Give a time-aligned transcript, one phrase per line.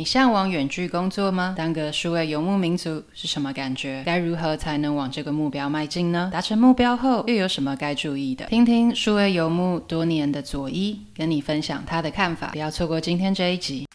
[0.00, 1.56] 你向往远距工作吗？
[1.58, 4.00] 当个数位游牧民族是什么感觉？
[4.06, 6.30] 该如何才能往这个目标迈进呢？
[6.32, 8.46] 达成目标后又有什么该注意的？
[8.46, 13.88] 听听数位游牧多年的佐伊跟你分享他的看法，不要错过今天这一集。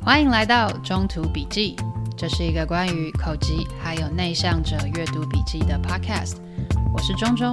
[0.00, 1.76] 欢迎来到中途笔记，
[2.16, 6.36] 这是一个关于口吃还有内向者阅读笔记的 podcast。
[6.94, 7.52] 我是中中，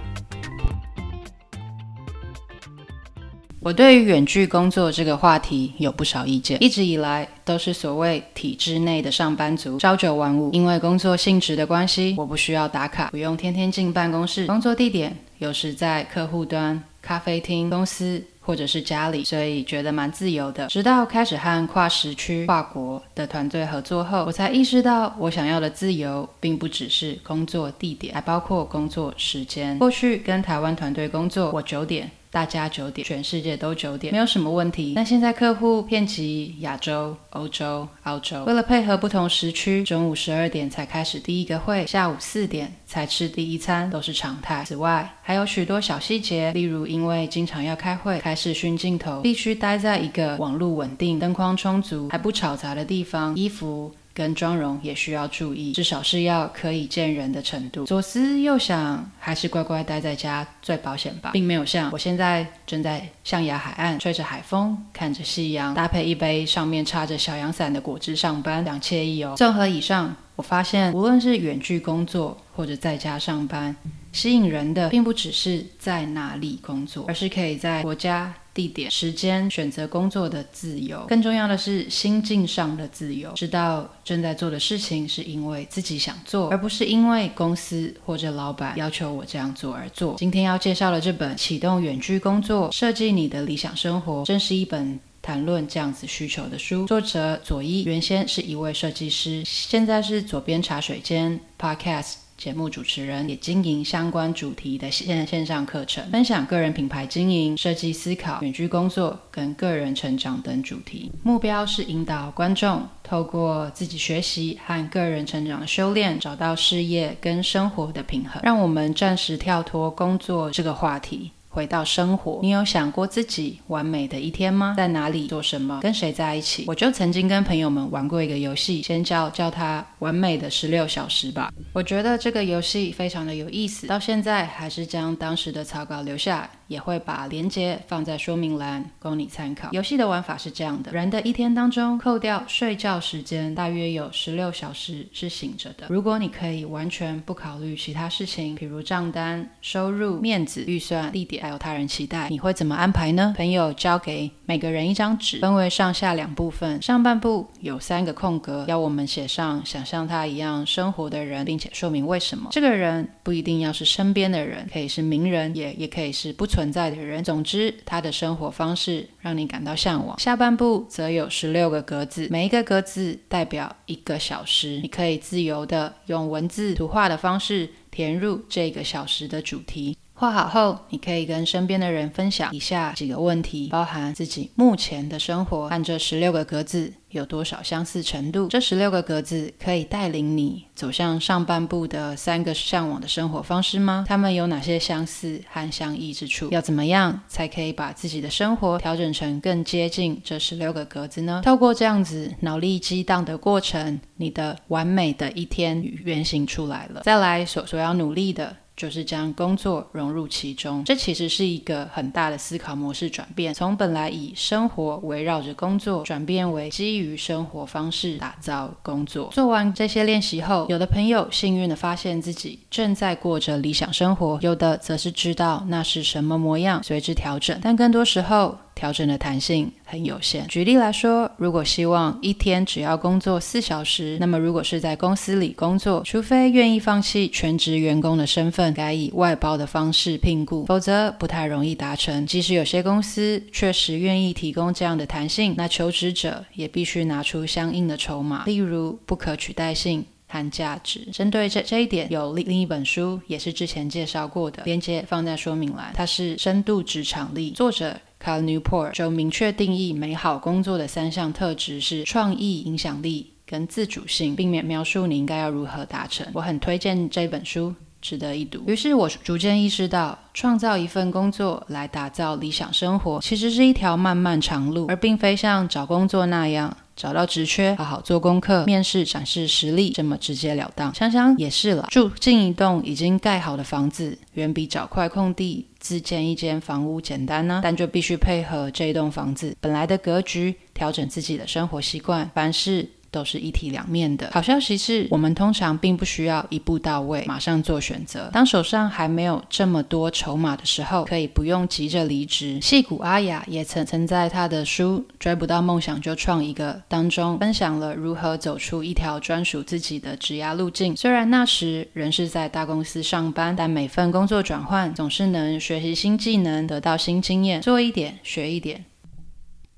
[3.63, 10.51] 我对于远距工作这个话题有不少意见，一直以来都是所谓体制内的上班族，朝九晚五。
[10.51, 20.65] 因为工作性质的关系，我不需要打卡，不用天天进办公室，工作地点有时在客户端、咖啡厅、公司或者是家里，所以觉得蛮自由的。
[20.65, 29.77] 直到开始和跨时区、跨国的团队合作后，我才意识到我想要的自由，并不只是工作地点，还包括工作时间。
[29.77, 32.09] 过去跟台湾团队工作，我九点。
[32.31, 34.93] 大家九点，全世界都九点，没有什么问题。
[34.95, 44.63] 但现在客户遍及亚洲、欧洲、澳洲，为了配合不同时区，中午十二点才开始第一个会，下午四点才吃第一餐，都是常态。
[44.65, 53.93] 此外，还有许多小细节，例如因为经常要开会、开视讯镜头，必须待在一个网络稳定、灯光充足、还不吵杂的地方，衣服。
[54.13, 57.85] 跟妆容也需要注意，至少是要可以见人的程度。
[57.85, 69.33] 左思右想，还是乖乖待在家最保险吧，并没有像我现在正在象牙海岸，吹着海风，看着夕阳，搭配一杯上面插着小阳伞的果汁上班，两惬意哦。
[69.37, 73.75] 综合以上，我发现无论是远距工作或者在家上班，
[74.11, 78.33] 吸引人的并不只是在哪里工作，而是可以在国家。
[78.53, 83.31] 地点、时间、选择工作的自由，更重要的是心境上的自由。
[83.33, 90.15] 知道正在做的事情是因为自己想做，而不是因为公司或者老板要求我这样做而做。
[90.17, 96.85] 今天要介绍的这本《启动远距工作，设计你的理想生活》，正是一本谈论这样子需求的书。
[96.87, 102.15] 作者佐伊原先是一位设计师，现在是左边茶水间 Podcast。
[102.41, 111.11] 节目主持人也经营相关主题的线线上课程，分享个人品牌经营、设计思考、远距工作跟个人成长等主题。
[111.21, 118.41] 目标是引导观众透过自己学习和个人成长的修炼，找到事业跟生活的平衡。
[118.41, 121.29] 让我们暂时跳脱工作这个话题。
[121.53, 124.73] 回到生活，你有想过自己完美的一天吗？
[124.77, 125.81] 在哪里做什么？
[125.81, 126.63] 跟谁在一起？
[126.65, 131.51] 我就曾经跟朋友们玩过一个游戏，先叫叫它“完美的十六小时”吧。
[131.73, 136.47] 我觉得这个游戏非常的有意思，到现在还是将当时的草稿留下。
[136.71, 139.67] 也会把链接放在说明栏，供你参考。
[139.73, 145.87] 游戏的玩法是这样的：人的一天当中，扣掉睡觉时间，大约有十六小时是醒着的。
[145.89, 153.33] 如果你可以完全不考虑其他事情，比如账单、收入、面子、预算、地点，还有他人期待，你会怎么安排呢？
[153.35, 156.81] 朋友交给每个人一张纸，分为上下两部分。
[156.81, 162.47] 上半部有三个空格，要我们写上想像他一样生活的人，并且说明为什么。
[162.49, 166.71] 这个人不一定要是身边的人，可以是名人，也也可以是不存。
[166.71, 170.17] 在的人，总之，他的生活方式让你感到向往。
[170.17, 179.97] 下半部则有十六个格子，每一个格子代表一个小时，你可以自由地用文字、图画的方式填入这个小时的主题。
[180.13, 188.47] 画好后，你可以跟身边的人分享以下几个问题，包含自己目前的生活和这十六个格子有多少相似程度。
[188.47, 194.05] 这十六个格子可以带领你走向上半部的三个向往的生活方式吗？
[194.07, 196.49] 它们有哪些相似和相异之处？
[196.51, 201.41] 要怎么样才可以把自己的生活调整成更接近这十六个格子呢？
[201.43, 207.01] 透过这样子脑力激荡的过程，你的完美的一天原型出来了。
[207.03, 208.55] 再来所所要努力的。
[208.75, 219.29] 就是将工作融入其中，这其实是一个很大的思考模式转变，从本来以生活围绕着工作，转变为基于生活方式打造工作。
[219.31, 227.59] 做完这些练习后，有的朋友幸运地发现自己正在过着理想生活，有的则是知道那是什么模样，随之调整。
[227.61, 230.47] 但更多时候，调整的弹性很有限。
[230.47, 242.25] 举例来说，如果希望一天只要工作四小时，那么如果是在公司里工作，除非愿意放弃全职员工的身份，改以外包的方式聘雇，否则不太容易达成。
[242.25, 250.05] 即使有些公司确实愿意提供这样的弹性，那求职者也必须拿出相应的筹码，例如不可取代性。
[250.31, 255.91] 和价值，针对这这一点，有另另一本书，也是之前介绍过的，链接放在说明栏。
[255.93, 266.25] 它是《深度职场力》，作者 Cal Newport 就明确定义美好工作的三项特质是创意、影响力跟自主性，并描描述你应该要如何达成。
[266.31, 268.63] 我很推荐这本书，值得一读。
[268.67, 276.77] 于是我逐渐意识到，创造一份工作来打造理想生活，其实是一条漫漫长路，而并非像找工作那样。
[276.95, 280.93] 找到职缺，好好做功课，面试展示实力，这么直截了当。
[280.93, 287.61] 想想也是了，住进一栋已经盖好的房子，远比找块空地自建一间房屋简单呢。
[287.63, 292.89] 但就必须配合这栋房子本来的格局，调整自己的生活习惯，凡事。
[293.11, 294.29] 都是一体两面的。
[294.31, 298.29] 好消息是我们通常并不需要一步到位，马上做选择。
[298.33, 302.59] 当手上还没有这么多筹码的时候，可以不用急着离职。
[302.61, 310.95] 戏骨阿雅也曾曾在他的书《追不到梦想就创一个》当中分享了如何走出一条专属自己的职涯路径。
[310.95, 318.85] 虽然那时仍是在大公司上班，但每份工作转换总是能学习新技能，得到新经验，做一点学一点。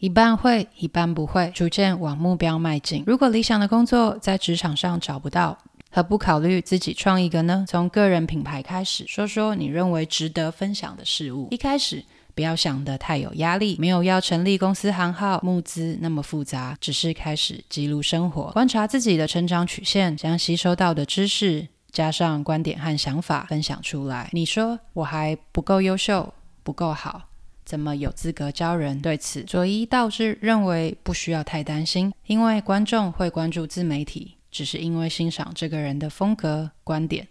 [0.03, 3.05] 一半会，一半不会，逐渐往目标迈进。
[3.07, 5.57] 如果理想的工作在职场上找不到，
[5.89, 7.63] 何不考虑自己创一个呢？
[7.69, 11.47] 从个人品牌开始，说说你认为值得分享的事物。
[11.51, 12.03] 一开始
[12.35, 24.29] 不要想得太有压力，没有要成立公司行号、募资那么复杂，只是开始记录生活，观察自己的成长曲线，将吸收到的知识加上观点和想法分享出来。
[24.33, 27.29] 你说我还不够优秀，不够好。
[27.65, 29.01] 怎么有资格教人？
[29.01, 37.27] 对此，佐伊倒是认为不需要太担心，因为观众会关注自媒体，只是因为欣赏这个人的风格、观点，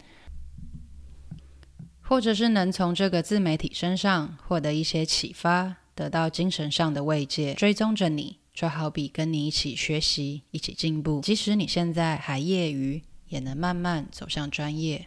[2.00, 7.54] 或者是能从这个自媒体身上获得一些启发，得到精神上的慰藉。
[7.54, 15.06] 追踪着你，就好比跟你一起学习、一起进步，即使你现在还业余，也能慢慢走向专业。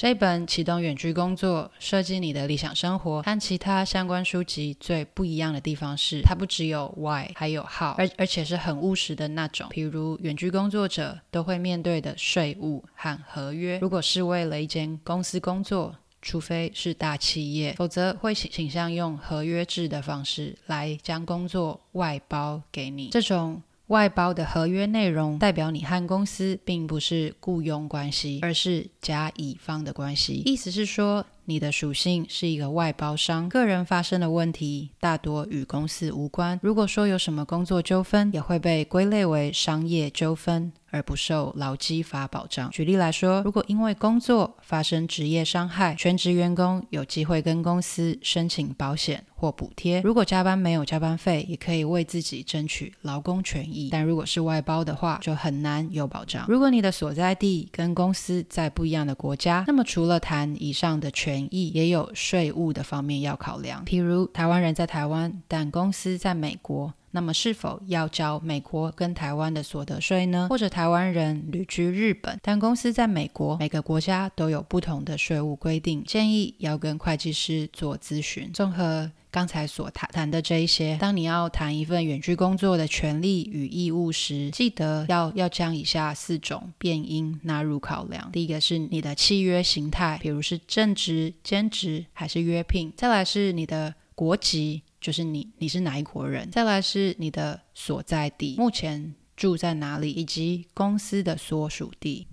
[0.00, 9.68] 这本启动远距工作，设计你的理想生活，和其他相关书籍最不一样的地方是，它不只有 why，还有 how，而而且是很务实的那种。
[9.68, 23.10] 譬如远距工作者都会面对的税务和合约，如果是为了一间公司工作，除非是大企业，否则会倾倾向用合约制的方式来将工作外包给你。
[23.10, 23.60] 这种。
[23.90, 30.42] 外包的合约内容代表你和公司并不是雇佣关系，而是甲乙方的关系。
[30.46, 36.56] 意思是说，你的属性是一个外包商，个人发生的问题大多与公司无关。
[36.62, 40.72] 如果说有什么工作纠纷，也会被归类为商业纠纷。
[40.92, 42.68] 而不受劳基法保障。
[42.70, 50.00] 举例来说，如果因为工作发生职业伤害，全职员工有机会跟公司申请保险或补贴。
[50.00, 53.90] 如果加班没有加班费，也可以为自己争取劳工权益。
[53.92, 56.44] 但如果是外包的话，就很难有保障。
[56.48, 63.84] 如果你的所在地跟公司在不一样的国家，那么除了谈以上的权也有税务的方面要考量。
[63.84, 66.92] 譬如台湾人在台湾，但公司在美国。
[67.12, 70.46] 那么是否要交美国跟台湾的所得税呢？
[70.48, 78.52] 或者台湾人旅居日本，但公司在美国，每个国家都有不同的税务规定，建议要跟会计师做咨询。
[78.52, 88.30] 综合刚才所谈谈的这一些，当你要谈一份远距工作的权利与义务时，记得要要将以下四种变因纳入考量。
[88.32, 94.82] 第一个是你的契约形态，比如是正职、兼职还是约聘；再来是你的国籍。
[95.00, 96.50] 就是你，你是哪一国人？
[96.50, 102.26] 再来是你的所在地，目前住在哪里，以及公司的所属地。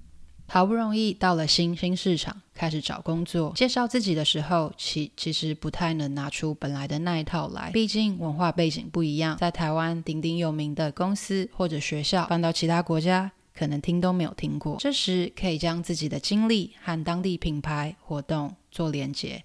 [0.49, 9.37] 好不容易到了新新市场，开始找工作，介绍自己的时候，其其实不太能拿出本来的那一套来，毕竟文化背景不一样。
[9.37, 14.75] 在台湾鼎鼎有名的公司或者学校，搬到其他国家，可能听都没有听过。
[14.79, 19.43] 这时可以将自己的经历和当地品牌活动做连结。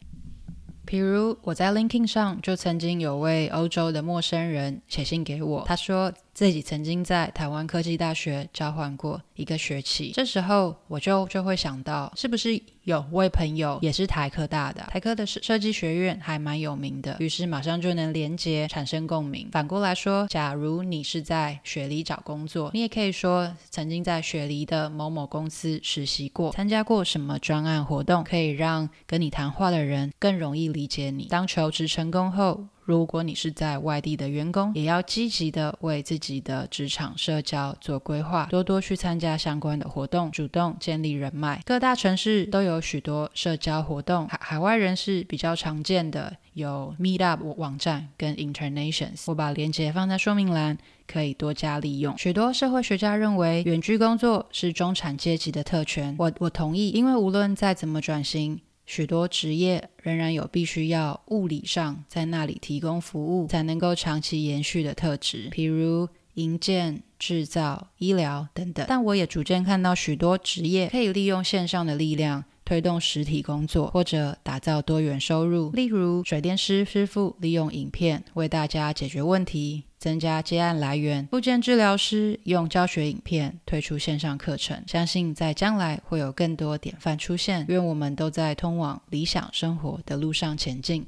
[0.84, 10.12] 比如我在 LinkedIn 上就曾经有位欧洲的陌生人写信给我，他说自己曾经在台湾科技大学交换过一个学期。
[10.14, 14.82] 这时候我就就会想到，是不是有位朋友也是台科大的？
[14.90, 19.48] 台科的设设计学院还蛮有名的，于是马上就能连接产生共鸣。
[19.52, 31.26] 反过来说，假如你是在雪梨找工作，你也可以说曾经在雪梨的某某公司实习过，参加过什么专案活动，可以让跟你谈话的人更容易理解你。
[31.26, 41.62] 当求职成功后，如果你是在外地的员工，也要积极的为自己的职场社交做规划，多多去参加相关的活动，主动建立人脉。
[41.64, 52.18] 各大城市都有许多社交活动，海海外人士比较常见的有 Meetup 网站跟 Internations，我把链接放在说明栏，可以多加利用。
[52.18, 58.60] 许多社会学家认为，远距工作是中产阶级的特权，我我同意，因为无论再怎么转型。
[58.84, 68.84] 许多职业仍然有必须要物理上在那里提供服务才能够长期延续的特质，譬如营建、制造、医疗等等。
[68.88, 75.70] 但我也逐渐看到许多职业可以利用线上的力量推动实体工作，或者打造多元收入。
[75.70, 79.84] 例如，水电师师傅利用影片为大家解决问题。
[80.02, 87.64] 增加接案来源，复健治疗师用教学影片推出线上课程，相信在将来会有更多典范出现。
[87.68, 91.06] 愿我们都在通往理想生活的路上前进。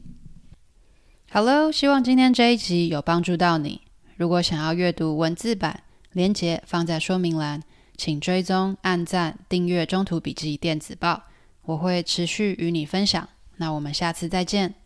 [1.33, 3.81] Hello，希望今天这一集有帮助到你。
[4.17, 5.83] 如果想要阅读文字版，
[6.13, 7.61] 连接放在说明栏，
[7.97, 11.25] 请追踪、按赞、订阅中途笔记电子报，
[11.63, 13.29] 我会持续与你分享。
[13.57, 14.84] 那我们下次再见。